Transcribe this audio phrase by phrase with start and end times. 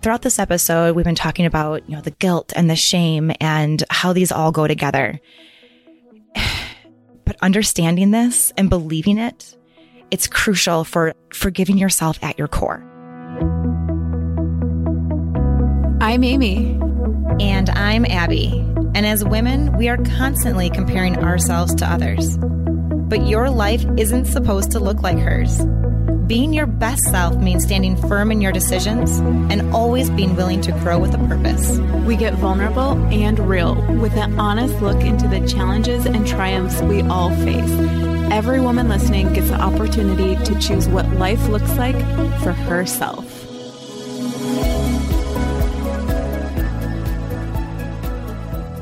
[0.00, 3.82] throughout this episode, we've been talking about, you know, the guilt and the shame and
[3.90, 5.20] how these all go together.
[7.26, 9.56] But understanding this and believing it,
[10.10, 12.82] it's crucial for forgiving yourself at your core.
[16.00, 16.76] I'm Amy.
[17.38, 18.58] And I'm Abby.
[18.96, 22.36] And as women, we are constantly comparing ourselves to others.
[22.36, 25.60] But your life isn't supposed to look like hers.
[26.30, 30.70] Being your best self means standing firm in your decisions and always being willing to
[30.70, 31.76] grow with a purpose.
[32.06, 37.02] We get vulnerable and real with an honest look into the challenges and triumphs we
[37.02, 37.72] all face.
[38.30, 41.98] Every woman listening gets the opportunity to choose what life looks like
[42.44, 43.29] for herself.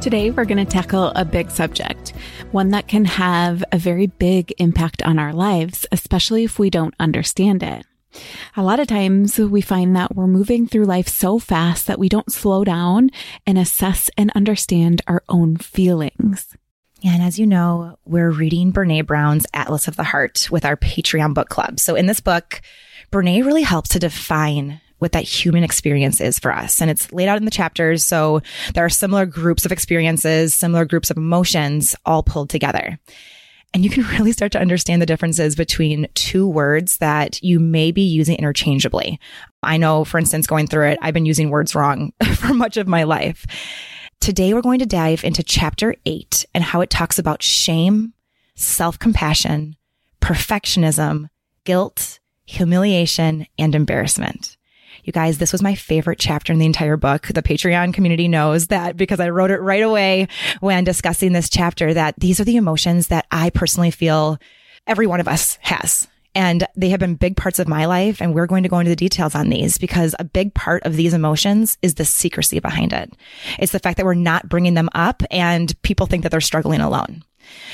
[0.00, 2.10] Today, we're going to tackle a big subject,
[2.52, 6.94] one that can have a very big impact on our lives, especially if we don't
[7.00, 7.84] understand it.
[8.56, 12.08] A lot of times we find that we're moving through life so fast that we
[12.08, 13.10] don't slow down
[13.44, 16.56] and assess and understand our own feelings.
[17.00, 20.76] Yeah, And as you know, we're reading Brene Brown's Atlas of the Heart with our
[20.76, 21.80] Patreon book club.
[21.80, 22.62] So in this book,
[23.10, 26.80] Brene really helps to define what that human experience is for us.
[26.80, 28.02] And it's laid out in the chapters.
[28.02, 28.42] So
[28.74, 32.98] there are similar groups of experiences, similar groups of emotions all pulled together.
[33.74, 37.92] And you can really start to understand the differences between two words that you may
[37.92, 39.20] be using interchangeably.
[39.62, 42.88] I know, for instance, going through it, I've been using words wrong for much of
[42.88, 43.46] my life.
[44.20, 48.14] Today, we're going to dive into chapter eight and how it talks about shame,
[48.56, 49.76] self compassion,
[50.20, 51.28] perfectionism,
[51.64, 54.57] guilt, humiliation, and embarrassment.
[55.08, 57.28] You guys, this was my favorite chapter in the entire book.
[57.28, 60.28] The Patreon community knows that because I wrote it right away
[60.60, 64.36] when discussing this chapter that these are the emotions that I personally feel
[64.86, 66.06] every one of us has.
[66.34, 68.20] And they have been big parts of my life.
[68.20, 70.96] And we're going to go into the details on these because a big part of
[70.96, 73.10] these emotions is the secrecy behind it.
[73.58, 76.82] It's the fact that we're not bringing them up and people think that they're struggling
[76.82, 77.24] alone.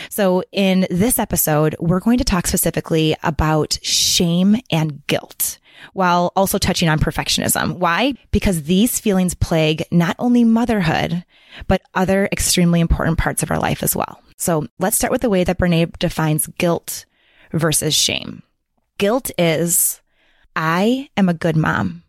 [0.08, 5.58] So in this episode, we're going to talk specifically about shame and guilt
[5.92, 7.77] while also touching on perfectionism.
[7.77, 8.14] Why?
[8.30, 11.24] Because these feelings plague not only motherhood,
[11.67, 14.20] but other extremely important parts of our life as well.
[14.36, 17.05] So let's start with the way that Brene defines guilt
[17.52, 18.42] versus shame.
[18.98, 20.01] Guilt is,
[20.57, 22.02] I am a good mom,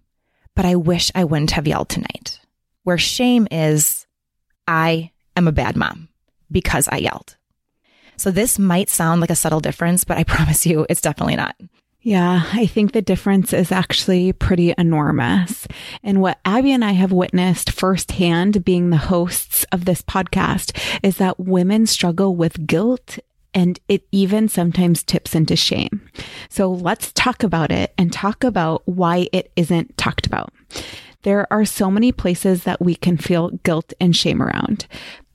[0.56, 2.40] but I wish I wouldn't have yelled tonight.
[2.84, 4.06] Where shame is,
[4.68, 6.10] I am a bad mom
[6.52, 7.36] because I yelled.
[8.18, 11.56] So this might sound like a subtle difference, but I promise you it's definitely not.
[12.06, 15.68] Yeah, I think the difference is actually pretty enormous.
[16.04, 21.18] And what Abby and I have witnessed firsthand being the hosts of this podcast is
[21.18, 23.18] that women struggle with guilt
[23.56, 26.08] and it even sometimes tips into shame.
[26.48, 30.54] So let's talk about it and talk about why it isn't talked about.
[31.24, 34.86] There are so many places that we can feel guilt and shame around.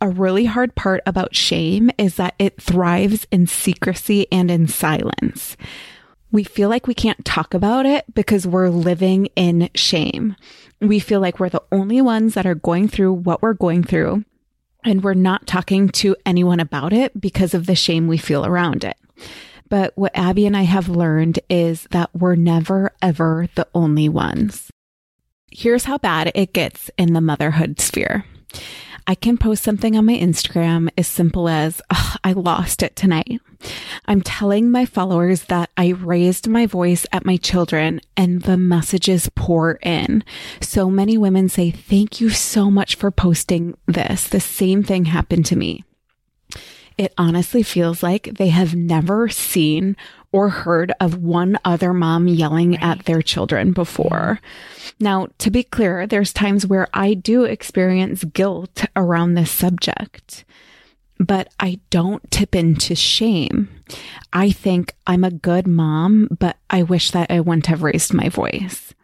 [0.01, 5.57] A really hard part about shame is that it thrives in secrecy and in silence
[6.33, 10.37] we feel like we can't talk about it because we're living in shame.
[10.81, 14.25] We feel like we're the only ones that are going through what we're going through.
[14.83, 18.85] And we're not talking to anyone about it because of the shame we feel around
[18.85, 18.97] it.
[19.69, 24.71] But what Abby and I have learned is that we're never, ever the only ones.
[25.51, 28.25] Here's how bad it gets in the motherhood sphere.
[29.07, 31.83] I can post something on my Instagram as simple as,
[32.25, 33.41] I lost it tonight.
[34.06, 39.31] I'm telling my followers that I raised my voice at my children and the messages
[39.34, 40.25] pour in.
[40.60, 44.28] So many women say, thank you so much for posting this.
[44.28, 45.84] The same thing happened to me.
[46.98, 49.97] It honestly feels like they have never seen
[50.32, 52.82] or heard of one other mom yelling right.
[52.82, 54.41] at their children before.
[54.98, 60.44] Now, to be clear, there's times where I do experience guilt around this subject,
[61.21, 63.69] but I don't tip into shame.
[64.33, 68.29] I think I'm a good mom, but I wish that I wouldn't have raised my
[68.29, 68.95] voice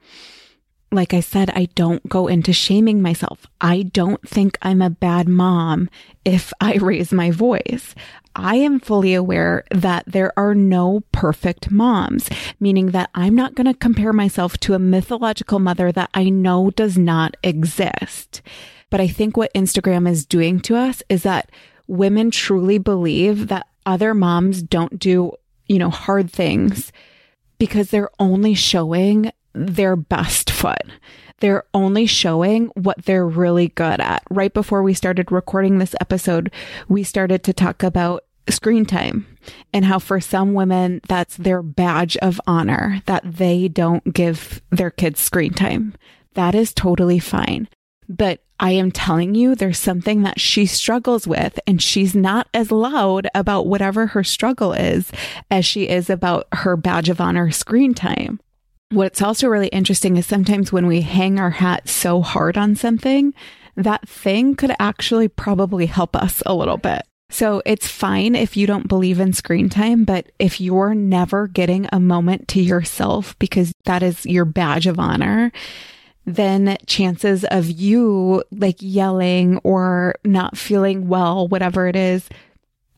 [0.92, 3.46] like I said, I don't go into shaming myself.
[3.60, 5.88] I don't think I'm a bad mom
[6.24, 7.94] if I raise my voice.
[8.34, 12.28] I am fully aware that there are no perfect moms,
[12.60, 16.70] meaning that I'm not going to compare myself to a mythological mother that I know
[16.70, 18.42] does not exist.
[18.90, 21.50] But I think what Instagram is doing to us is that
[21.88, 25.32] women truly believe that other moms don't do,
[25.66, 26.92] you know, hard things
[27.58, 30.82] because they're only showing their best foot.
[31.40, 34.22] They're only showing what they're really good at.
[34.30, 36.50] Right before we started recording this episode,
[36.88, 39.26] we started to talk about screen time
[39.72, 44.90] and how for some women that's their badge of honor that they don't give their
[44.90, 45.94] kids screen time.
[46.34, 47.68] That is totally fine.
[48.08, 52.70] But I am telling you, there's something that she struggles with, and she's not as
[52.70, 55.10] loud about whatever her struggle is
[55.50, 58.40] as she is about her badge of honor screen time.
[58.90, 63.34] What's also really interesting is sometimes when we hang our hat so hard on something,
[63.74, 67.02] that thing could actually probably help us a little bit.
[67.28, 71.88] So it's fine if you don't believe in screen time, but if you're never getting
[71.92, 75.50] a moment to yourself because that is your badge of honor,
[76.26, 82.28] then chances of you like yelling or not feeling well, whatever it is,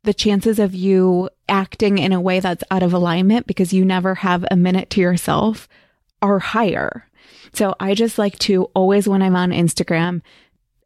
[0.03, 4.17] the chances of you acting in a way that's out of alignment because you never
[4.17, 5.69] have a minute to yourself
[6.23, 7.07] are higher.
[7.53, 10.23] So I just like to always, when I'm on Instagram,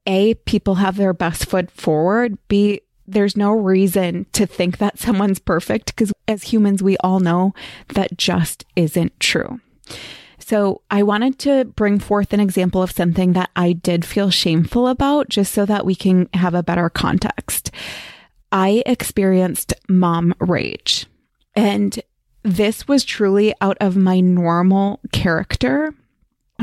[0.07, 2.37] A, people have their best foot forward.
[2.49, 7.55] B, there's no reason to think that someone's perfect because as humans, we all know
[7.95, 9.61] that just isn't true.
[10.53, 14.87] So I wanted to bring forth an example of something that I did feel shameful
[14.87, 17.71] about just so that we can have a better context.
[18.53, 21.07] I experienced mom rage
[21.57, 21.99] and
[22.43, 25.95] this was truly out of my normal character.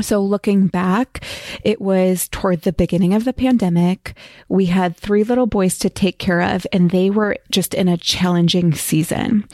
[0.02, 1.24] So looking back,
[1.64, 4.14] it was toward the beginning of the pandemic.
[4.48, 7.96] We had three little boys to take care of and they were just in a
[7.96, 9.46] challenging season.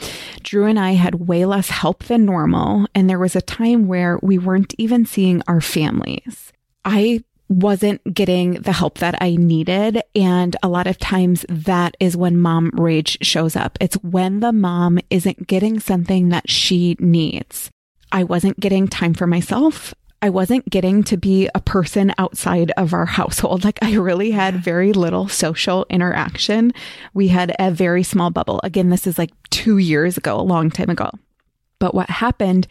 [0.43, 2.87] Drew and I had way less help than normal.
[2.95, 6.51] And there was a time where we weren't even seeing our families.
[6.85, 10.01] I wasn't getting the help that I needed.
[10.15, 13.77] And a lot of times that is when mom rage shows up.
[13.79, 17.69] It's when the mom isn't getting something that she needs.
[18.11, 19.93] I wasn't getting time for myself.
[20.21, 23.63] I wasn't getting to be a person outside of our household.
[23.63, 26.73] Like I really had very little social interaction.
[27.13, 28.59] We had a very small bubble.
[28.63, 31.11] Again, this is like two years ago, a long time ago.
[31.79, 32.67] But what happened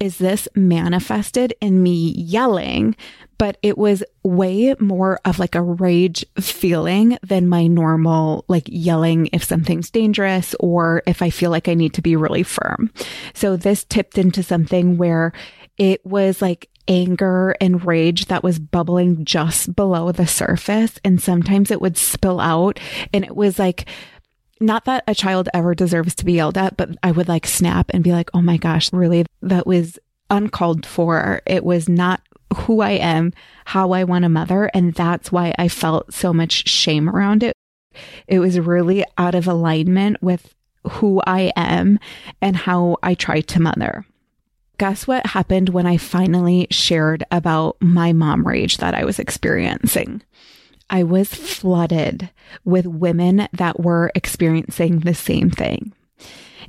[0.00, 2.94] is this manifested in me yelling,
[3.36, 9.28] but it was way more of like a rage feeling than my normal, like yelling
[9.32, 12.92] if something's dangerous or if I feel like I need to be really firm.
[13.34, 15.32] So this tipped into something where
[15.78, 20.98] it was like anger and rage that was bubbling just below the surface.
[21.04, 22.80] And sometimes it would spill out
[23.12, 23.88] and it was like,
[24.60, 27.90] not that a child ever deserves to be yelled at, but I would like snap
[27.90, 29.24] and be like, oh my gosh, really?
[29.42, 29.98] That was
[30.30, 31.40] uncalled for.
[31.46, 32.22] It was not
[32.56, 33.32] who I am,
[33.66, 34.70] how I want a mother.
[34.74, 37.52] And that's why I felt so much shame around it.
[38.26, 40.54] It was really out of alignment with
[40.88, 41.98] who I am
[42.40, 44.06] and how I try to mother.
[44.78, 50.22] Guess what happened when I finally shared about my mom rage that I was experiencing?
[50.88, 52.30] I was flooded
[52.64, 55.92] with women that were experiencing the same thing.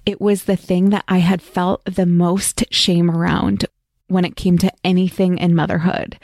[0.08, 3.66] It was the thing that I had felt the most shame around
[4.08, 6.18] when it came to anything in motherhood.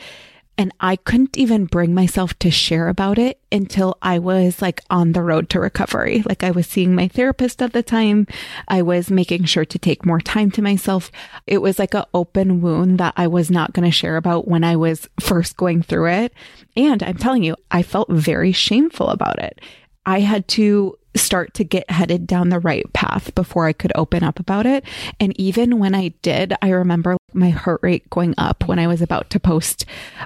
[0.57, 5.11] And I couldn't even bring myself to share about it until I was like on
[5.11, 6.23] the road to recovery.
[6.25, 8.25] Like I was seeing my therapist at the time.
[8.67, 11.11] I was making sure to take more time to myself.
[11.45, 14.63] It was like an open wound that I was not going to share about when
[14.63, 16.33] I was first going through it.
[16.77, 19.59] And I'm telling you, I felt very shameful about it.
[20.05, 24.23] I had to start to get headed down the right path before I could open
[24.23, 24.83] up about it.
[25.19, 29.01] And even when I did, I remember my heart rate going up when I was
[29.01, 29.85] about to post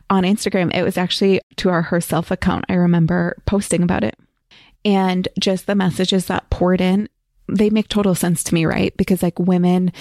[0.09, 0.73] on Instagram.
[0.75, 2.65] It was actually to our herself account.
[2.69, 4.17] I remember posting about it
[4.85, 7.09] and just the messages that poured in.
[7.47, 8.95] They make total sense to me, right?
[8.95, 9.91] Because like women,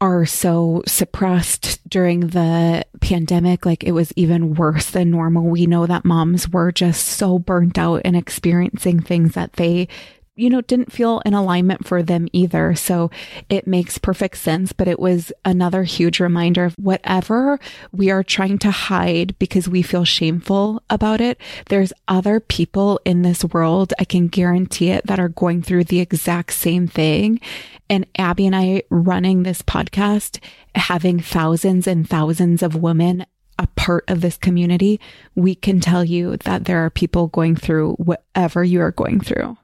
[0.00, 3.64] are so suppressed during the pandemic.
[3.64, 5.44] Like it was even worse than normal.
[5.44, 9.88] We know that moms were just so burnt out and experiencing things that they
[10.36, 12.74] you know, didn't feel in alignment for them either.
[12.74, 13.10] So
[13.48, 14.72] it makes perfect sense.
[14.72, 17.58] But it was another huge reminder of whatever
[17.90, 21.40] we are trying to hide because we feel shameful about it.
[21.68, 26.00] There's other people in this world, I can guarantee it, that are going through the
[26.00, 27.40] exact same thing.
[27.88, 30.38] And Abby and I running this podcast,
[30.74, 33.24] having thousands and thousands of women
[33.58, 35.00] a part of this community,
[35.34, 39.56] we can tell you that there are people going through whatever you are going through.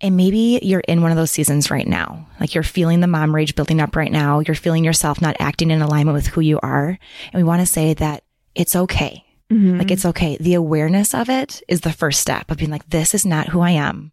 [0.00, 2.26] And maybe you're in one of those seasons right now.
[2.40, 4.40] Like you're feeling the mom rage building up right now.
[4.40, 6.98] You're feeling yourself not acting in alignment with who you are.
[7.32, 9.24] And we want to say that it's okay.
[9.50, 9.78] Mm-hmm.
[9.78, 10.36] Like it's okay.
[10.40, 13.60] The awareness of it is the first step of being like, this is not who
[13.60, 14.12] I am.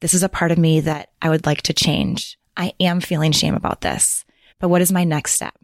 [0.00, 2.38] This is a part of me that I would like to change.
[2.56, 4.24] I am feeling shame about this,
[4.58, 5.54] but what is my next step?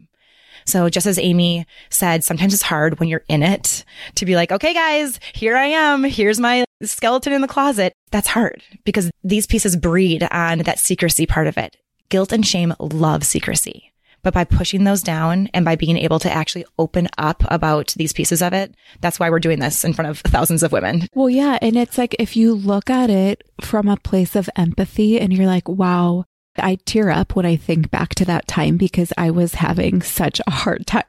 [0.65, 3.83] So just as Amy said, sometimes it's hard when you're in it
[4.15, 6.03] to be like, okay, guys, here I am.
[6.03, 7.93] Here's my skeleton in the closet.
[8.11, 11.77] That's hard because these pieces breed on that secrecy part of it.
[12.09, 13.91] Guilt and shame love secrecy.
[14.23, 18.13] But by pushing those down and by being able to actually open up about these
[18.13, 21.07] pieces of it, that's why we're doing this in front of thousands of women.
[21.13, 21.57] Well, yeah.
[21.61, 25.45] And it's like if you look at it from a place of empathy and you're
[25.45, 26.25] like, wow,
[26.57, 30.41] I tear up when I think back to that time because I was having such
[30.45, 31.03] a hard time.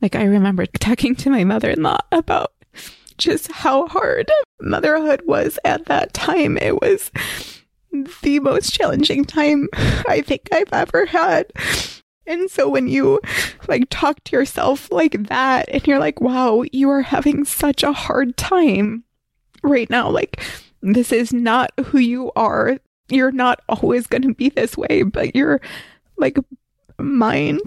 [0.00, 2.52] Like I remember talking to my mother in law about
[3.20, 6.56] just how hard motherhood was at that time.
[6.58, 7.10] It was
[8.22, 11.52] the most challenging time I think I've ever had.
[12.26, 13.20] And so when you
[13.68, 17.92] like talk to yourself like that and you're like, wow, you are having such a
[17.92, 19.04] hard time
[19.62, 20.08] right now.
[20.08, 20.42] Like,
[20.80, 22.78] this is not who you are.
[23.08, 25.60] You're not always going to be this way, but you're
[26.16, 26.38] like
[26.98, 27.60] mind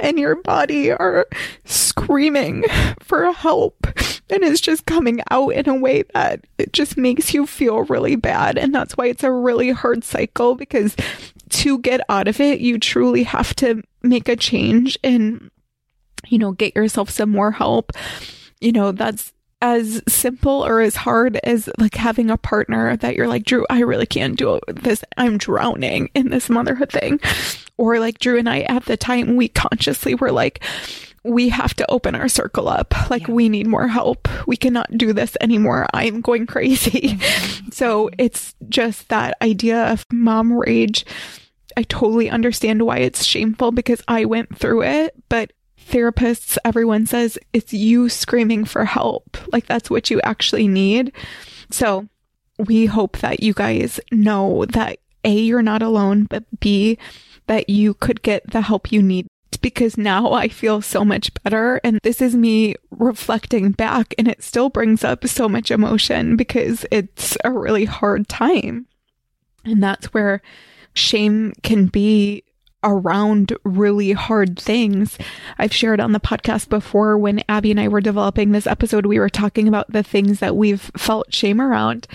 [0.00, 1.26] and your body are
[1.64, 2.64] screaming
[3.00, 3.86] for help
[4.30, 8.16] and it's just coming out in a way that it just makes you feel really
[8.16, 10.96] bad and that's why it's a really hard cycle because
[11.48, 15.50] to get out of it you truly have to make a change and
[16.26, 17.92] you know get yourself some more help
[18.60, 23.28] you know that's as simple or as hard as like having a partner that you're
[23.28, 25.04] like, Drew, I really can't do this.
[25.16, 27.20] I'm drowning in this motherhood thing.
[27.76, 30.62] Or like Drew and I at the time, we consciously were like,
[31.24, 32.94] we have to open our circle up.
[33.10, 33.34] Like, yeah.
[33.34, 34.28] we need more help.
[34.46, 35.86] We cannot do this anymore.
[35.92, 37.16] I'm going crazy.
[37.16, 37.70] Mm-hmm.
[37.72, 41.04] so it's just that idea of mom rage.
[41.76, 45.52] I totally understand why it's shameful because I went through it, but
[45.88, 49.36] therapists, everyone says it's you screaming for help.
[49.52, 51.12] Like that's what you actually need.
[51.70, 52.08] So
[52.58, 56.98] we hope that you guys know that A, you're not alone, but B,
[57.46, 59.26] that you could get the help you need
[59.56, 61.80] because now I feel so much better.
[61.82, 66.84] And this is me reflecting back and it still brings up so much emotion because
[66.90, 68.86] it's a really hard time.
[69.64, 70.42] And that's where
[70.94, 72.44] shame can be
[72.84, 75.18] around really hard things.
[75.58, 79.18] I've shared on the podcast before when Abby and I were developing this episode, we
[79.18, 82.06] were talking about the things that we've felt shame around.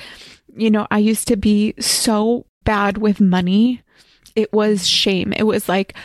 [0.55, 3.81] You know, I used to be so bad with money.
[4.35, 5.33] It was shame.
[5.33, 5.95] It was like,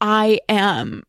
[0.00, 1.02] I am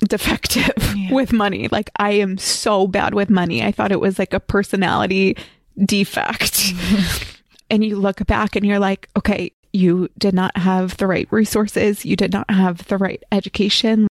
[0.00, 1.12] defective yeah.
[1.12, 1.68] with money.
[1.68, 3.62] Like, I am so bad with money.
[3.62, 5.36] I thought it was like a personality
[5.84, 6.54] defect.
[6.54, 7.30] Mm-hmm.
[7.70, 12.04] and you look back and you're like, okay, you did not have the right resources.
[12.04, 14.06] You did not have the right education.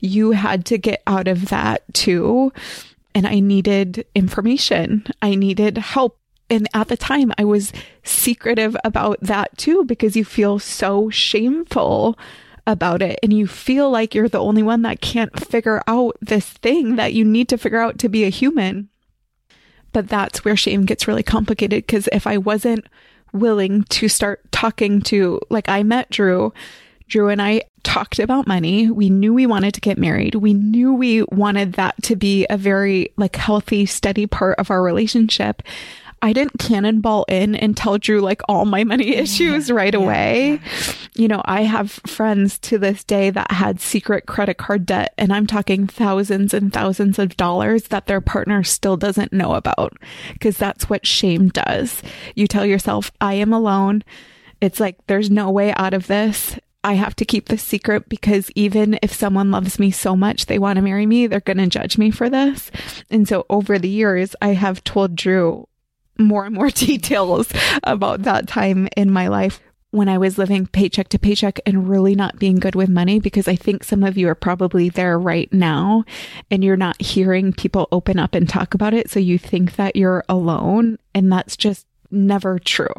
[0.00, 2.52] You had to get out of that too.
[3.14, 5.06] And I needed information.
[5.22, 6.18] I needed help.
[6.50, 7.72] And at the time, I was
[8.04, 12.18] secretive about that too, because you feel so shameful
[12.66, 13.18] about it.
[13.22, 17.14] And you feel like you're the only one that can't figure out this thing that
[17.14, 18.88] you need to figure out to be a human.
[19.92, 22.86] But that's where shame gets really complicated because if I wasn't
[23.32, 26.52] willing to start talking to, like, I met Drew.
[27.08, 28.90] Drew and I talked about money.
[28.90, 30.34] We knew we wanted to get married.
[30.34, 34.82] We knew we wanted that to be a very like healthy, steady part of our
[34.82, 35.62] relationship.
[36.22, 40.50] I didn't cannonball in and tell Drew like all my money issues right yeah, away.
[40.50, 40.92] Yeah.
[41.14, 45.32] You know, I have friends to this day that had secret credit card debt, and
[45.32, 49.94] I'm talking thousands and thousands of dollars that their partner still doesn't know about
[50.32, 52.02] because that's what shame does.
[52.34, 54.02] You tell yourself, I am alone.
[54.60, 56.58] It's like, there's no way out of this.
[56.82, 60.58] I have to keep this secret because even if someone loves me so much, they
[60.58, 62.70] want to marry me, they're going to judge me for this.
[63.10, 65.66] And so over the years, I have told Drew,
[66.18, 67.52] more and more details
[67.84, 72.14] about that time in my life when I was living paycheck to paycheck and really
[72.14, 75.50] not being good with money because I think some of you are probably there right
[75.52, 76.04] now
[76.50, 79.10] and you're not hearing people open up and talk about it.
[79.10, 82.92] So you think that you're alone and that's just never true.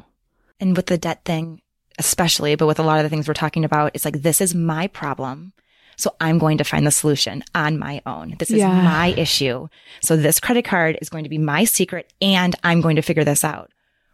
[0.59, 1.61] And with the debt thing,
[1.99, 4.55] especially, but with a lot of the things we're talking about, it's like, this is
[4.55, 5.53] my problem.
[5.97, 8.35] So I'm going to find the solution on my own.
[8.37, 8.81] This is yeah.
[8.81, 9.67] my issue.
[10.01, 13.23] So this credit card is going to be my secret and I'm going to figure
[13.23, 13.71] this out.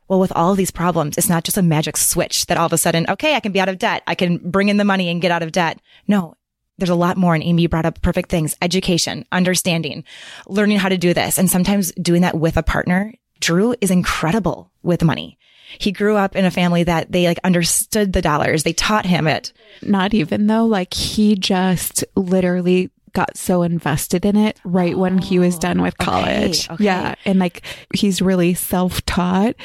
[0.07, 2.73] Well, with all of these problems, it's not just a magic switch that all of
[2.73, 4.03] a sudden, okay, I can be out of debt.
[4.07, 5.79] I can bring in the money and get out of debt.
[6.07, 6.35] No,
[6.77, 7.35] there's a lot more.
[7.35, 10.03] And Amy brought up perfect things, education, understanding,
[10.47, 11.37] learning how to do this.
[11.37, 13.13] And sometimes doing that with a partner.
[13.39, 15.37] Drew is incredible with money.
[15.77, 18.63] He grew up in a family that they like understood the dollars.
[18.63, 19.53] They taught him it.
[19.81, 25.19] Not even though, like he just literally got so invested in it right oh, when
[25.19, 26.65] he was done with oh, college.
[26.65, 26.83] Okay, okay.
[26.83, 27.15] Yeah.
[27.25, 27.63] And like
[27.93, 29.55] he's really self taught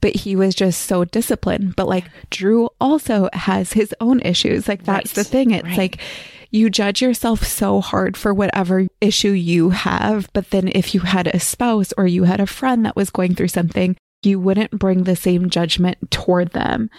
[0.00, 1.74] but he was just so disciplined.
[1.74, 4.68] But like Drew also has his own issues.
[4.68, 5.14] Like that's right.
[5.14, 5.50] the thing.
[5.50, 5.78] It's right.
[5.78, 5.98] like
[6.50, 10.28] you judge yourself so hard for whatever issue you have.
[10.32, 13.34] But then if you had a spouse or you had a friend that was going
[13.34, 13.96] through something,
[14.26, 16.90] you wouldn't bring the same judgment toward them.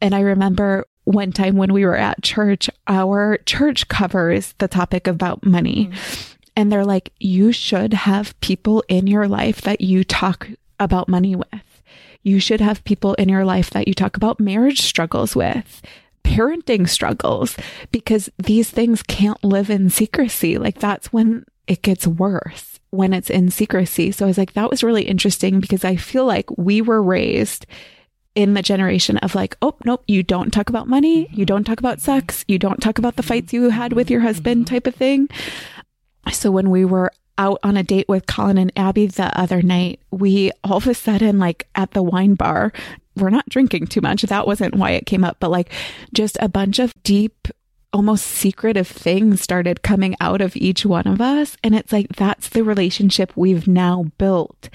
[0.00, 5.06] And I remember one time when we were at church, our church covers the topic
[5.06, 5.86] about money.
[5.86, 6.34] Mm-hmm.
[6.56, 10.48] And they're like, you should have people in your life that you talk
[10.78, 11.82] about money with.
[12.22, 15.80] You should have people in your life that you talk about marriage struggles with,
[16.22, 17.56] parenting struggles,
[17.92, 20.58] because these things can't live in secrecy.
[20.58, 24.12] Like that's when it gets worse when it's in secrecy.
[24.12, 27.66] So I was like, that was really interesting because I feel like we were raised
[28.34, 31.20] in the generation of like, oh, nope, you don't talk about money.
[31.20, 31.44] You mm-hmm.
[31.44, 32.40] don't talk about sex.
[32.40, 32.52] Mm-hmm.
[32.52, 34.74] You don't talk about the fights you had with your husband mm-hmm.
[34.74, 35.28] type of thing.
[36.32, 40.00] So when we were out on a date with Colin and Abby the other night,
[40.10, 42.72] we all of a sudden, like at the wine bar,
[43.16, 44.22] we're not drinking too much.
[44.22, 45.72] That wasn't why it came up, but like
[46.12, 47.48] just a bunch of deep,
[47.92, 51.56] almost secretive things started coming out of each one of us.
[51.64, 54.68] And it's like, that's the relationship we've now built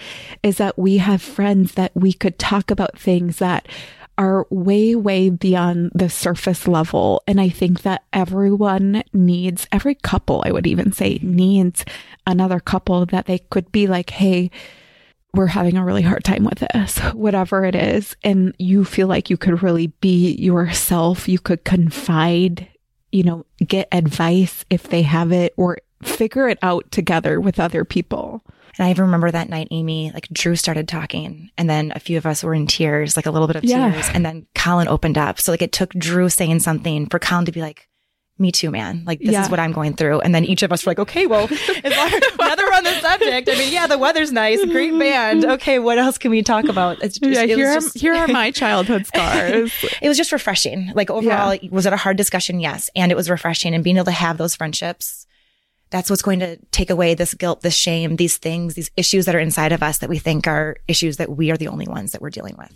[0.44, 3.68] is that we have friends that we could talk about things that
[4.18, 7.22] are way, way beyond the surface level.
[7.28, 11.86] And I think that everyone needs, every couple, I would even say, needs
[12.26, 14.52] another couple that they could be like, hey,
[15.34, 18.16] we're having a really hard time with this, whatever it is.
[18.24, 21.28] And you feel like you could really be yourself.
[21.28, 22.70] You could confide,
[23.16, 27.86] you know, get advice if they have it or figure it out together with other
[27.86, 28.44] people.
[28.78, 32.18] And I even remember that night, Amy, like Drew started talking and then a few
[32.18, 33.90] of us were in tears, like a little bit of yeah.
[33.90, 34.10] tears.
[34.14, 35.40] And then Colin opened up.
[35.40, 37.88] So like it took Drew saying something for Colin to be like,
[38.38, 39.04] me too, man.
[39.06, 39.44] Like this yeah.
[39.44, 40.20] is what I'm going through.
[40.20, 41.48] And then each of us were like, okay, well,
[42.66, 43.50] we're on the subject.
[43.50, 45.46] I mean, yeah, the weather's nice, great band.
[45.46, 47.00] Okay, what else can we talk about?
[47.00, 47.96] Just, yeah, here, just...
[47.96, 49.72] are, here are my childhood scars.
[50.02, 50.92] it was just refreshing.
[50.96, 51.70] Like overall, yeah.
[51.72, 52.60] was it a hard discussion?
[52.60, 52.90] Yes.
[52.96, 55.26] And it was refreshing and being able to have those friendships
[55.92, 59.36] that's what's going to take away this guilt, this shame, these things, these issues that
[59.36, 62.12] are inside of us that we think are issues that we are the only ones
[62.12, 62.76] that we're dealing with.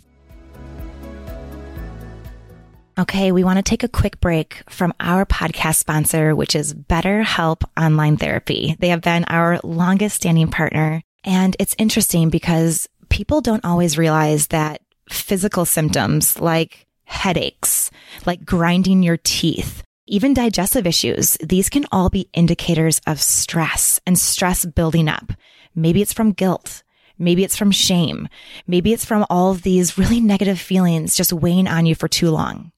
[3.00, 7.62] Okay, we want to take a quick break from our podcast sponsor, which is BetterHelp
[7.74, 8.76] Online Therapy.
[8.78, 11.02] They have been our longest standing partner.
[11.24, 17.90] And it's interesting because people don't always realize that physical symptoms like headaches,
[18.26, 21.38] like grinding your teeth, even digestive issues.
[21.42, 25.32] These can all be indicators of stress and stress building up.
[25.74, 26.82] Maybe it's from guilt.
[27.18, 28.28] Maybe it's from shame.
[28.66, 32.30] Maybe it's from all of these really negative feelings just weighing on you for too
[32.30, 32.72] long.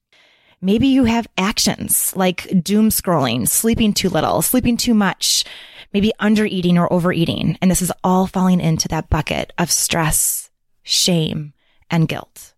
[0.63, 5.43] Maybe you have actions like doom scrolling, sleeping too little, sleeping too much,
[5.93, 7.57] maybe under eating or overeating.
[7.61, 10.49] And this is all falling into that bucket of stress,
[10.81, 11.51] shame,
[11.91, 12.53] and guilt.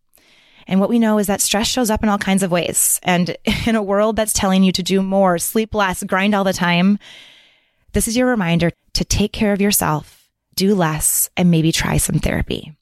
[0.68, 3.00] And what we know is that stress shows up in all kinds of ways.
[3.02, 6.54] And in a world that's telling you to do more, sleep less, grind all the
[6.54, 7.00] time,
[7.94, 12.20] this is your reminder to take care of yourself, do less, and maybe try some
[12.20, 12.76] therapy.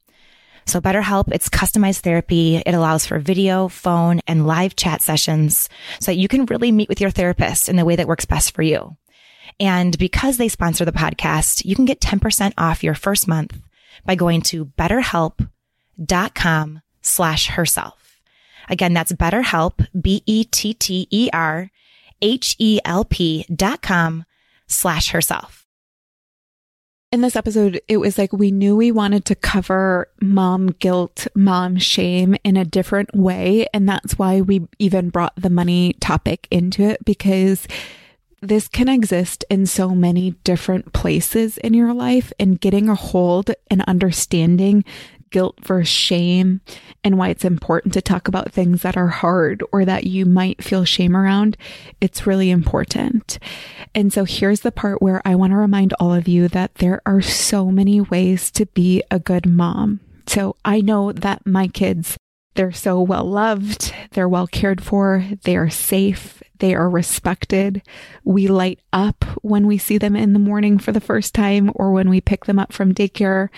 [0.66, 2.58] So BetterHelp, it's customized therapy.
[2.58, 6.90] It allows for video, phone, and live chat sessions so that you can really meet
[6.90, 8.98] with your therapist in the way that works best for you.
[9.60, 13.60] And because they sponsor the podcast, you can get 10% off your first month
[14.06, 18.22] by going to betterhelp.com slash herself.
[18.70, 21.70] Again, that's betterhelp, B-E-T-T-E-R
[22.24, 24.26] H-E-L-P dot com
[24.68, 25.63] slash herself.
[27.14, 31.78] In this episode, it was like we knew we wanted to cover mom guilt, mom
[31.78, 33.68] shame in a different way.
[33.72, 37.68] And that's why we even brought the money topic into it because
[38.42, 43.52] this can exist in so many different places in your life and getting a hold
[43.70, 44.84] and understanding
[45.34, 46.62] guilt versus shame
[47.04, 50.64] and why it's important to talk about things that are hard or that you might
[50.64, 51.58] feel shame around,
[52.00, 53.40] it's really important.
[53.94, 57.02] And so here's the part where I want to remind all of you that there
[57.06, 60.00] are so many ways to be a good mom.
[60.28, 62.16] So I know that my kids,
[62.54, 67.82] they're so well loved, they're well cared for, they are safe, they are respected.
[68.24, 71.92] We light up when we see them in the morning for the first time or
[71.92, 73.50] when we pick them up from daycare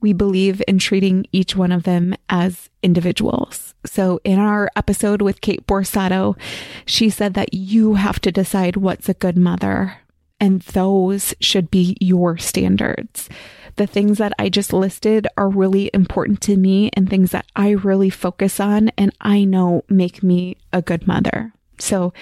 [0.00, 3.74] we believe in treating each one of them as individuals.
[3.84, 6.38] So in our episode with Kate Borsato,
[6.86, 9.98] she said that you have to decide what's a good mother
[10.40, 13.28] and those should be your standards.
[13.76, 17.70] The things that I just listed are really important to me and things that I
[17.70, 21.52] really focus on and I know make me a good mother.
[21.78, 22.12] So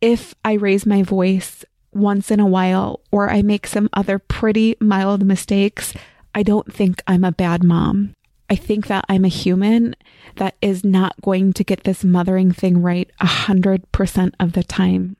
[0.00, 4.76] if I raise my voice once in a while or I make some other pretty
[4.80, 5.94] mild mistakes,
[6.34, 8.14] I don't think I'm a bad mom.
[8.50, 9.96] I think that I'm a human
[10.36, 14.62] that is not going to get this mothering thing right a hundred percent of the
[14.62, 15.16] time.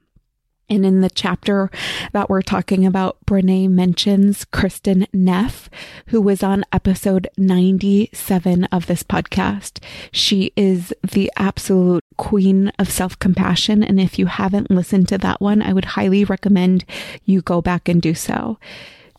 [0.69, 1.71] And in the chapter
[2.13, 5.69] that we're talking about, Brene mentions Kristin Neff,
[6.07, 9.83] who was on episode 97 of this podcast.
[10.11, 13.85] She is the absolute queen of self compassion.
[13.85, 16.85] And if you haven't listened to that one, I would highly recommend
[17.25, 18.59] you go back and do so.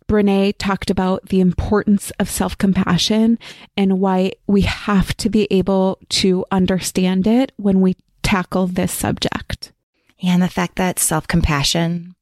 [0.07, 3.39] Brene talked about the importance of self compassion
[3.75, 9.71] and why we have to be able to understand it when we tackle this subject.
[10.21, 12.15] And the fact that self compassion,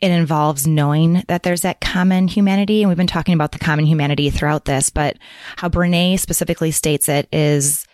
[0.00, 2.82] it involves knowing that there's that common humanity.
[2.82, 5.16] And we've been talking about the common humanity throughout this, but
[5.56, 7.86] how Brene specifically states it is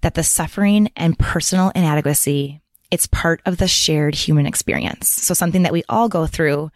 [0.00, 2.60] that the suffering and personal inadequacy,
[2.90, 5.08] it's part of the shared human experience.
[5.08, 6.70] So something that we all go through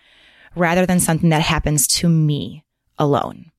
[0.57, 2.65] rather than something that happens to me
[2.99, 3.53] alone.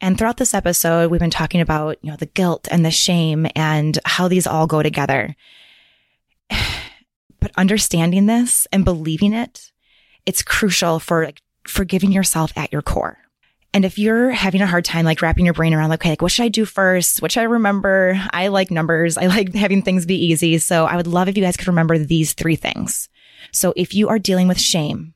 [0.00, 3.46] And throughout this episode, we've been talking about, you know, the guilt and the shame
[3.54, 5.36] and how these all go together.
[7.40, 9.72] But understanding this and believing it,
[10.24, 13.18] it's crucial for like forgiving yourself at your core.
[13.74, 16.22] And if you're having a hard time, like wrapping your brain around, like, okay, like,
[16.22, 17.22] what should I do first?
[17.22, 18.20] What should I remember?
[18.30, 19.16] I like numbers.
[19.16, 20.58] I like having things be easy.
[20.58, 23.08] So I would love if you guys could remember these three things.
[23.50, 25.14] So if you are dealing with shame,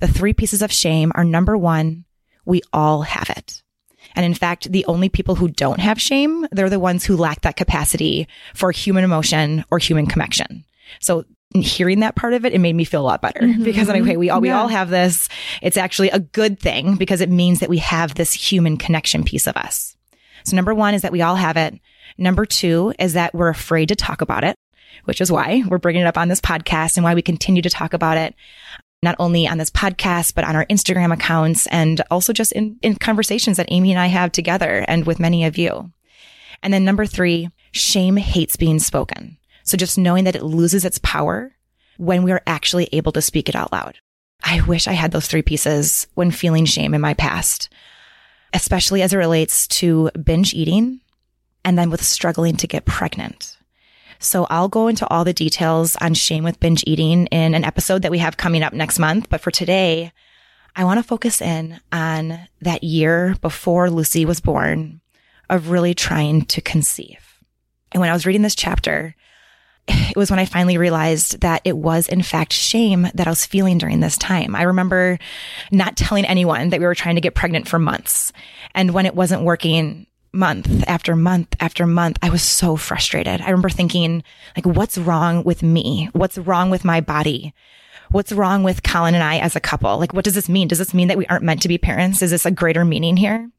[0.00, 2.04] the three pieces of shame are number one,
[2.44, 3.62] we all have it.
[4.14, 7.42] And in fact, the only people who don't have shame, they're the ones who lack
[7.42, 10.64] that capacity for human emotion or human connection.
[11.00, 13.64] So hearing that part of it, it made me feel a lot better mm-hmm.
[13.64, 15.28] because I'm like, okay, we all, we all have this.
[15.62, 19.46] It's actually a good thing because it means that we have this human connection piece
[19.46, 19.96] of us.
[20.44, 21.78] So number one is that we all have it.
[22.16, 24.56] Number two is that we're afraid to talk about it,
[25.04, 27.70] which is why we're bringing it up on this podcast and why we continue to
[27.70, 28.34] talk about it.
[29.02, 32.96] Not only on this podcast, but on our Instagram accounts and also just in, in
[32.96, 35.92] conversations that Amy and I have together and with many of you.
[36.62, 39.38] And then number three, shame hates being spoken.
[39.62, 41.54] So just knowing that it loses its power
[41.98, 43.98] when we're actually able to speak it out loud.
[44.42, 47.68] I wish I had those three pieces when feeling shame in my past,
[48.52, 51.00] especially as it relates to binge eating
[51.64, 53.57] and then with struggling to get pregnant.
[54.18, 58.02] So I'll go into all the details on shame with binge eating in an episode
[58.02, 59.28] that we have coming up next month.
[59.28, 60.12] But for today,
[60.74, 65.00] I want to focus in on that year before Lucy was born
[65.48, 67.40] of really trying to conceive.
[67.92, 69.14] And when I was reading this chapter,
[69.88, 73.46] it was when I finally realized that it was in fact shame that I was
[73.46, 74.54] feeling during this time.
[74.54, 75.18] I remember
[75.70, 78.32] not telling anyone that we were trying to get pregnant for months.
[78.74, 80.06] And when it wasn't working
[80.38, 83.40] month after month after month, I was so frustrated.
[83.40, 84.22] I remember thinking
[84.56, 86.08] like, what's wrong with me?
[86.12, 87.52] What's wrong with my body?
[88.10, 89.98] What's wrong with Colin and I as a couple?
[89.98, 90.68] Like, what does this mean?
[90.68, 92.22] Does this mean that we aren't meant to be parents?
[92.22, 93.50] Is this a greater meaning here?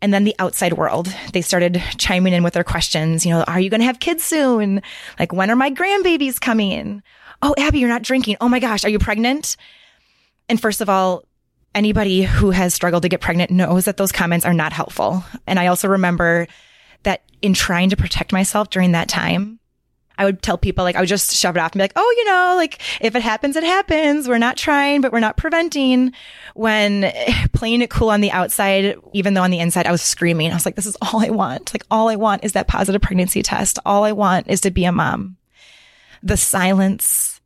[0.00, 3.24] And then the outside world, they started chiming in with their questions.
[3.24, 4.82] You know, are you going to have kids soon?
[5.18, 7.02] Like, when are my grandbabies coming?
[7.40, 8.36] Oh, Abby, you're not drinking.
[8.40, 9.56] Oh my gosh, are you pregnant?
[10.48, 11.24] And first of all,
[11.74, 15.24] anybody who has struggled to get pregnant knows that those comments are not helpful.
[15.46, 16.46] And I also remember
[17.02, 19.58] that in trying to protect myself during that time,
[20.18, 22.14] I would tell people like I would just shove it off and be like, oh,
[22.18, 24.28] you know, like if it happens, it happens.
[24.28, 26.12] We're not trying, but we're not preventing.
[26.54, 27.12] When
[27.52, 30.54] playing it cool on the outside, even though on the inside I was screaming, I
[30.54, 31.72] was like, this is all I want.
[31.74, 33.78] Like all I want is that positive pregnancy test.
[33.86, 35.38] All I want is to be a mom.
[36.22, 37.40] The silence,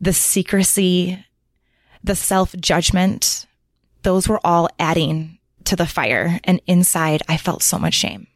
[0.00, 1.24] the secrecy,
[2.02, 3.46] the self judgment,
[4.02, 6.40] those were all adding to the fire.
[6.44, 8.26] And inside I felt so much shame.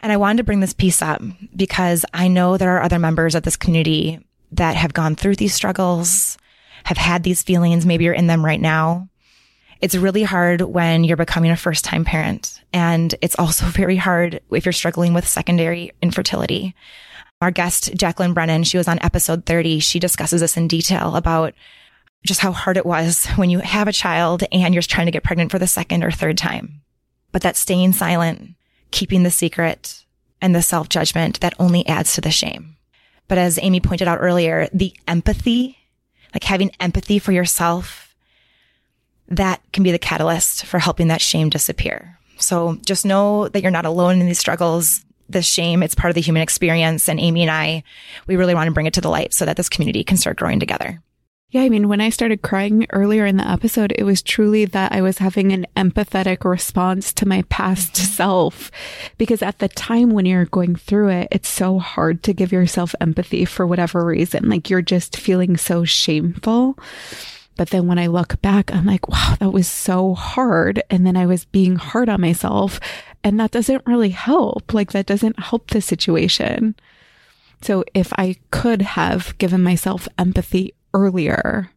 [0.00, 1.22] And I wanted to bring this piece up
[1.54, 4.18] because I know there are other members of this community
[4.52, 6.36] that have gone through these struggles,
[6.84, 7.86] have had these feelings.
[7.86, 9.08] Maybe you're in them right now.
[9.80, 12.60] It's really hard when you're becoming a first time parent.
[12.72, 16.74] And it's also very hard if you're struggling with secondary infertility.
[17.40, 19.80] Our guest, Jacquelyn Brennan, she was on episode 30.
[19.80, 21.54] She discusses this in detail about
[22.24, 25.24] just how hard it was when you have a child and you're trying to get
[25.24, 26.82] pregnant for the second or third time.
[27.32, 28.54] But that staying silent,
[28.90, 30.04] keeping the secret
[30.40, 32.76] and the self judgment that only adds to the shame.
[33.28, 35.78] But as Amy pointed out earlier, the empathy,
[36.34, 38.14] like having empathy for yourself,
[39.28, 42.18] that can be the catalyst for helping that shame disappear.
[42.36, 45.04] So just know that you're not alone in these struggles.
[45.28, 47.08] The shame, it's part of the human experience.
[47.08, 47.84] And Amy and I,
[48.26, 50.36] we really want to bring it to the light so that this community can start
[50.36, 51.00] growing together.
[51.52, 54.90] Yeah, I mean, when I started crying earlier in the episode, it was truly that
[54.90, 58.06] I was having an empathetic response to my past mm-hmm.
[58.06, 58.70] self.
[59.18, 62.94] Because at the time when you're going through it, it's so hard to give yourself
[63.02, 64.48] empathy for whatever reason.
[64.48, 66.78] Like you're just feeling so shameful.
[67.58, 70.82] But then when I look back, I'm like, wow, that was so hard.
[70.88, 72.80] And then I was being hard on myself.
[73.22, 74.72] And that doesn't really help.
[74.72, 76.76] Like that doesn't help the situation.
[77.60, 81.70] So if I could have given myself empathy earlier,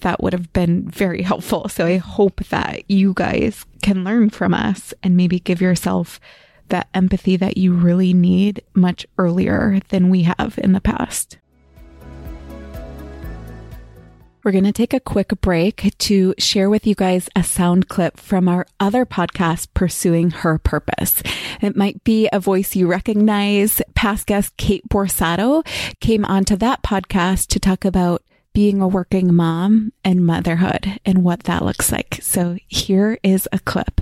[0.00, 1.68] that would have been very helpful.
[1.68, 6.20] So I hope that you guys can learn from us and maybe give yourself
[6.68, 11.38] that empathy that you really need much earlier than we have in the past.
[14.42, 18.16] We're going to take a quick break to share with you guys a sound clip
[18.16, 21.22] from our other podcast, Pursuing Her Purpose.
[21.60, 23.82] It might be a voice you recognize.
[23.94, 25.66] Past guest Kate Borsato
[26.00, 31.44] came onto that podcast to talk about being a working mom and motherhood and what
[31.44, 32.18] that looks like.
[32.22, 34.00] So here is a clip.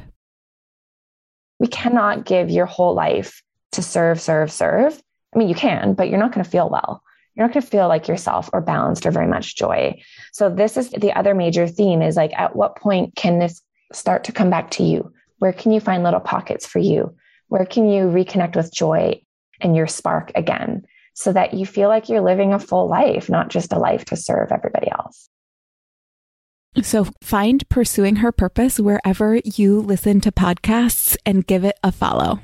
[1.59, 5.01] We cannot give your whole life to serve, serve, serve.
[5.35, 7.03] I mean, you can, but you're not going to feel well
[7.39, 10.03] you're not going to feel like yourself or balanced or very much joy.
[10.33, 14.25] So this is the other major theme is like, at what point can this start
[14.25, 15.13] to come back to you?
[15.39, 17.15] Where can you find little pockets for you?
[17.47, 19.23] Where can you reconnect with joy
[19.61, 20.85] and your spark again
[21.19, 24.17] so that you feel like you're living a full life, not just a life to
[24.17, 25.29] serve everybody else?
[26.81, 32.39] So find Pursuing Her Purpose wherever you listen to podcasts and give it a follow.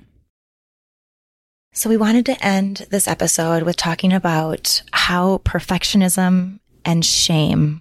[1.72, 7.80] So we wanted to end this episode with talking about how perfectionism and shame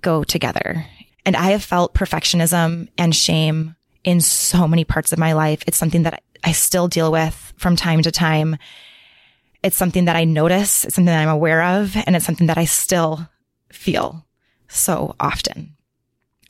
[0.00, 0.86] go together.
[1.26, 5.62] And I have felt perfectionism and shame in so many parts of my life.
[5.66, 8.56] It's something that I still deal with from time to time.
[9.62, 10.84] It's something that I notice.
[10.84, 11.96] It's something that I'm aware of.
[12.06, 13.28] And it's something that I still
[13.70, 14.26] feel
[14.68, 15.76] so often.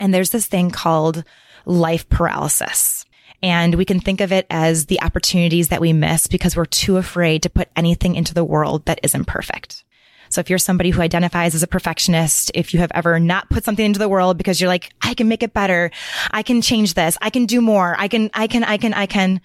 [0.00, 1.24] And there's this thing called
[1.64, 3.04] life paralysis.
[3.42, 6.96] And we can think of it as the opportunities that we miss because we're too
[6.96, 9.84] afraid to put anything into the world that isn't perfect.
[10.28, 13.64] So if you're somebody who identifies as a perfectionist, if you have ever not put
[13.64, 15.90] something into the world because you're like, I can make it better.
[16.30, 17.18] I can change this.
[17.20, 17.94] I can do more.
[17.98, 19.40] I can, I can, I can, I can.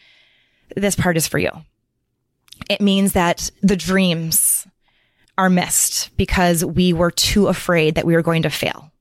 [0.75, 1.51] This part is for you.
[2.69, 4.67] It means that the dreams
[5.37, 8.91] are missed because we were too afraid that we were going to fail.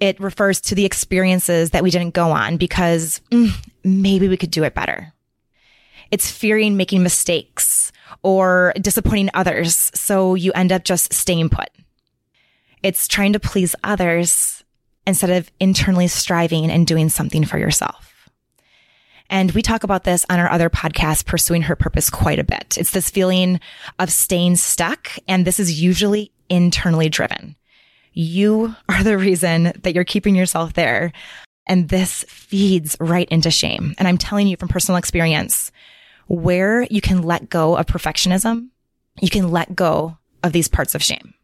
[0.00, 3.52] It refers to the experiences that we didn't go on because mm,
[3.84, 5.12] maybe we could do it better.
[6.10, 9.90] It's fearing making mistakes or disappointing others.
[9.94, 11.68] So you end up just staying put.
[12.82, 14.64] It's trying to please others
[15.06, 18.07] instead of internally striving and doing something for yourself.
[19.30, 22.78] And we talk about this on our other podcast, Pursuing Her Purpose, quite a bit.
[22.78, 23.60] It's this feeling
[23.98, 25.10] of staying stuck.
[25.28, 27.56] And this is usually internally driven.
[28.12, 31.12] You are the reason that you're keeping yourself there.
[31.66, 33.94] And this feeds right into shame.
[33.98, 35.70] And I'm telling you from personal experience,
[36.26, 38.68] where you can let go of perfectionism,
[39.20, 41.34] you can let go of these parts of shame.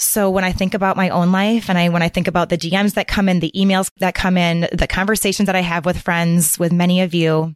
[0.00, 2.56] So when I think about my own life and I, when I think about the
[2.56, 6.00] DMs that come in, the emails that come in, the conversations that I have with
[6.00, 7.54] friends, with many of you,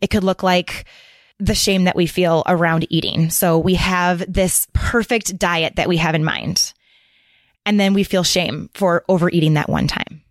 [0.00, 0.86] it could look like
[1.38, 3.28] the shame that we feel around eating.
[3.28, 6.72] So we have this perfect diet that we have in mind.
[7.66, 10.22] And then we feel shame for overeating that one time.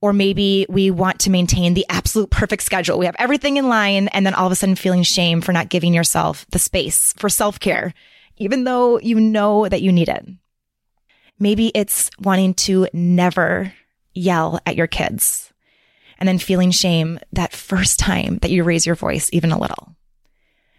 [0.00, 2.98] Or maybe we want to maintain the absolute perfect schedule.
[2.98, 5.68] We have everything in line and then all of a sudden feeling shame for not
[5.68, 7.94] giving yourself the space for self care,
[8.38, 10.26] even though you know that you need it.
[11.38, 13.72] Maybe it's wanting to never
[14.14, 15.52] yell at your kids
[16.18, 19.94] and then feeling shame that first time that you raise your voice even a little.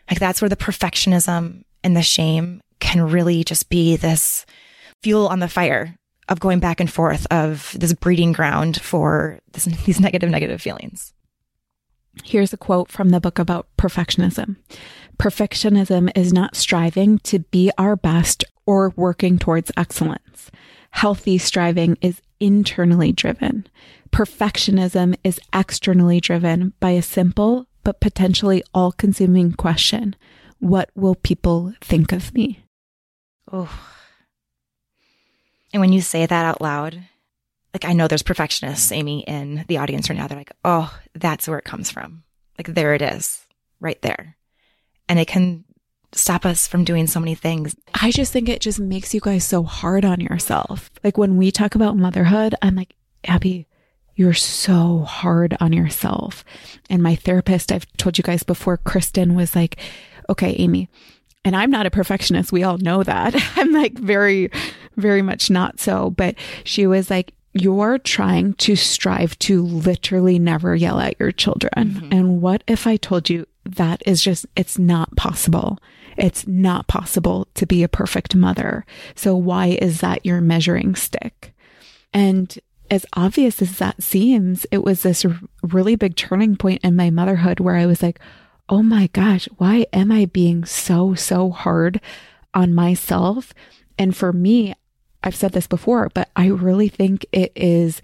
[0.09, 4.45] Like that's where the perfectionism and the shame can really just be this
[5.01, 5.95] fuel on the fire
[6.29, 11.13] of going back and forth of this breeding ground for this, these negative, negative feelings.
[12.23, 14.55] Here's a quote from the book about perfectionism.
[15.19, 20.51] Perfectionism is not striving to be our best or working towards excellence.
[20.91, 23.67] Healthy striving is internally driven.
[24.11, 30.15] Perfectionism is externally driven by a simple but potentially all consuming question
[30.59, 32.63] What will people think of me?
[33.51, 33.71] Oh,
[35.73, 37.03] and when you say that out loud,
[37.73, 40.27] like I know there's perfectionists, Amy, in the audience right now.
[40.27, 42.23] They're like, oh, that's where it comes from.
[42.57, 43.45] Like there it is,
[43.79, 44.36] right there.
[45.09, 45.63] And it can
[46.13, 47.75] stop us from doing so many things.
[47.93, 50.89] I just think it just makes you guys so hard on yourself.
[51.03, 53.67] Like when we talk about motherhood, I'm like, Abby,
[54.15, 56.43] you're so hard on yourself.
[56.89, 59.77] And my therapist, I've told you guys before, Kristen was like,
[60.29, 60.89] okay, Amy,
[61.45, 62.51] and I'm not a perfectionist.
[62.51, 63.35] We all know that.
[63.55, 64.49] I'm like very,
[64.97, 66.09] very much not so.
[66.09, 71.71] But she was like, you're trying to strive to literally never yell at your children.
[71.75, 72.11] Mm-hmm.
[72.11, 75.79] And what if I told you that is just, it's not possible.
[76.17, 78.85] It's not possible to be a perfect mother.
[79.15, 81.53] So why is that your measuring stick?
[82.13, 82.57] And
[82.89, 85.25] as obvious as that seems, it was this
[85.61, 88.19] really big turning point in my motherhood where I was like,
[88.69, 92.01] oh my gosh, why am I being so, so hard
[92.53, 93.53] on myself?
[93.97, 94.73] And for me,
[95.23, 98.01] I've said this before, but I really think it is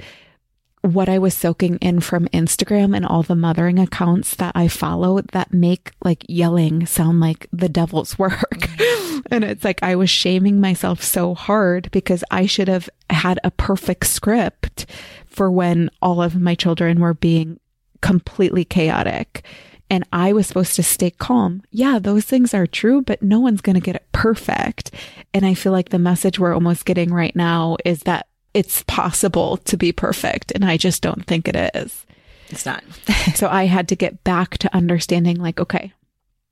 [0.83, 5.21] what I was soaking in from Instagram and all the mothering accounts that I follow
[5.31, 8.59] that make like yelling sound like the devil's work.
[8.59, 9.19] Mm-hmm.
[9.31, 13.51] and it's like I was shaming myself so hard because I should have had a
[13.51, 14.85] perfect script
[15.25, 17.59] for when all of my children were being
[18.01, 19.45] completely chaotic.
[19.89, 21.61] And I was supposed to stay calm.
[21.71, 24.91] Yeah, those things are true, but no one's going to get it perfect.
[25.33, 29.57] And I feel like the message we're almost getting right now is that it's possible
[29.57, 30.51] to be perfect.
[30.51, 32.05] And I just don't think it is.
[32.49, 32.83] It's not.
[33.35, 35.93] so I had to get back to understanding like, okay,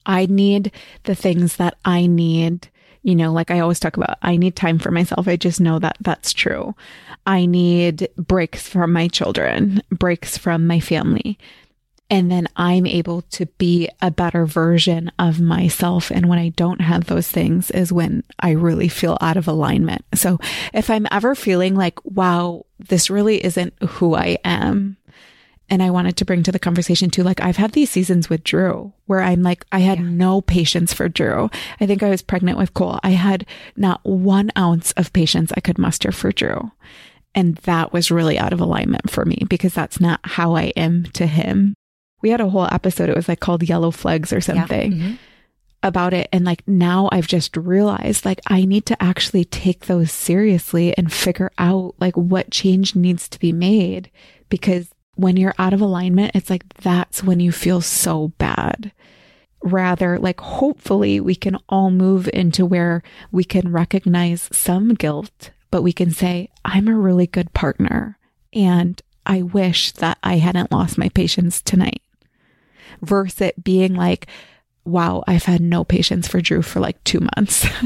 [0.05, 0.71] I need
[1.03, 2.69] the things that I need.
[3.03, 5.27] You know, like I always talk about, I need time for myself.
[5.27, 6.75] I just know that that's true.
[7.25, 11.37] I need breaks from my children, breaks from my family.
[12.11, 16.11] And then I'm able to be a better version of myself.
[16.11, 20.03] And when I don't have those things is when I really feel out of alignment.
[20.13, 20.37] So
[20.73, 24.97] if I'm ever feeling like, wow, this really isn't who I am.
[25.69, 28.43] And I wanted to bring to the conversation too, like I've had these seasons with
[28.43, 30.09] Drew where I'm like, I had yeah.
[30.09, 31.49] no patience for Drew.
[31.79, 32.99] I think I was pregnant with Cole.
[33.03, 33.45] I had
[33.77, 36.73] not one ounce of patience I could muster for Drew.
[37.33, 41.05] And that was really out of alignment for me because that's not how I am
[41.13, 41.73] to him
[42.21, 43.09] we had a whole episode.
[43.09, 44.91] It was like called Yellow Flags or something.
[44.91, 44.97] Yeah.
[44.97, 45.15] Mm-hmm.
[45.83, 46.29] About it.
[46.31, 51.11] And like now I've just realized like I need to actually take those seriously and
[51.11, 54.11] figure out like what change needs to be made
[54.49, 58.91] because when you're out of alignment, it's like that's when you feel so bad.
[59.63, 65.81] Rather, like hopefully we can all move into where we can recognize some guilt, but
[65.81, 68.19] we can say, I'm a really good partner
[68.53, 72.01] and I wish that I hadn't lost my patience tonight
[73.01, 74.27] versus it being like,
[74.85, 77.67] wow, I've had no patience for Drew for like two months.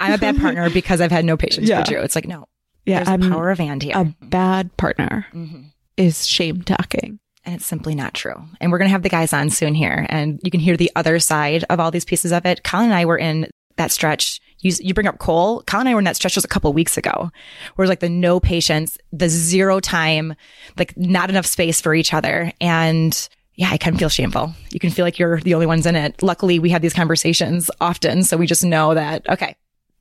[0.00, 1.84] I'm a bad partner because I've had no patience yeah.
[1.84, 2.00] for Drew.
[2.00, 2.46] It's like, no,
[2.84, 3.92] yeah, there's I'm the power of and here.
[3.94, 5.62] A bad partner mm-hmm.
[5.96, 7.20] is shame talking.
[7.44, 8.34] And it's simply not true.
[8.60, 10.90] And we're going to have the guys on soon here and you can hear the
[10.96, 12.62] other side of all these pieces of it.
[12.62, 14.40] Colin and I were in that stretch.
[14.58, 15.62] You, you bring up Cole.
[15.66, 17.30] Colin and I were in that stretch just a couple weeks ago
[17.74, 20.34] where it's like the no patience, the zero time,
[20.76, 22.52] like not enough space for each other.
[22.60, 24.54] And yeah, I can feel shameful.
[24.70, 26.22] You can feel like you're the only ones in it.
[26.22, 28.22] Luckily, we have these conversations often.
[28.22, 29.56] So we just know that, okay,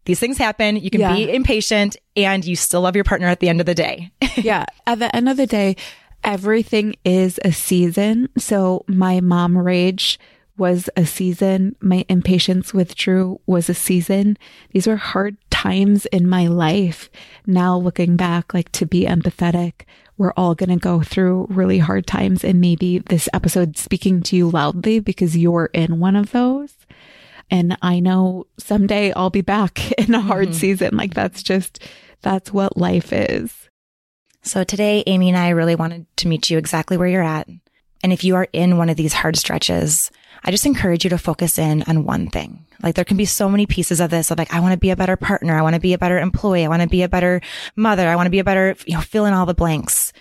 [0.06, 0.76] these things happen.
[0.76, 1.16] You can yeah.
[1.16, 4.12] be impatient and you still love your partner at the end of the day.
[4.36, 4.66] yeah.
[4.86, 5.76] At the end of the day,
[6.24, 8.30] everything is a season.
[8.38, 10.20] So my mom rage
[10.56, 11.76] was a season.
[11.82, 14.38] My impatience with Drew was a season.
[14.70, 17.10] These were hard times in my life.
[17.48, 19.86] Now looking back, like to be empathetic
[20.18, 22.44] we're all going to go through really hard times.
[22.44, 26.76] And maybe this episode speaking to you loudly because you're in one of those.
[27.50, 30.58] And I know someday I'll be back in a hard mm-hmm.
[30.58, 30.98] season.
[30.98, 31.84] Like that's just,
[32.22, 33.70] that's what life is.
[34.42, 37.48] So today, Amy and I really wanted to meet you exactly where you're at.
[38.08, 40.12] And if you are in one of these hard stretches,
[40.46, 42.66] I just encourage you to focus in on one thing.
[42.82, 44.92] Like there can be so many pieces of this of like, I want to be
[44.92, 45.60] a better partner.
[45.60, 46.64] I want to be a better employee.
[46.64, 47.42] I want to be a better
[47.76, 48.08] mother.
[48.08, 50.14] I want to be a better, you know, fill in all the blanks.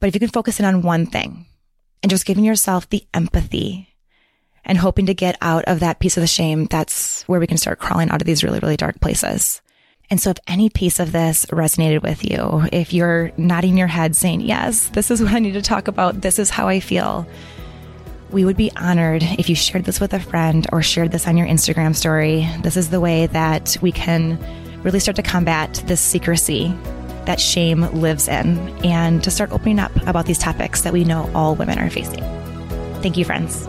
[0.00, 1.46] But if you can focus in on one thing
[2.02, 3.94] and just giving yourself the empathy
[4.64, 7.58] and hoping to get out of that piece of the shame, that's where we can
[7.58, 9.62] start crawling out of these really, really dark places.
[10.10, 14.16] And so if any piece of this resonated with you, if you're nodding your head
[14.16, 16.20] saying, yes, this is what I need to talk about.
[16.20, 17.26] This is how I feel
[18.30, 21.36] we would be honored if you shared this with a friend or shared this on
[21.36, 22.48] your Instagram story.
[22.62, 24.38] This is the way that we can
[24.82, 26.74] really start to combat this secrecy
[27.26, 31.30] that shame lives in and to start opening up about these topics that we know
[31.34, 32.24] all women are facing.
[33.02, 33.68] Thank you, friends.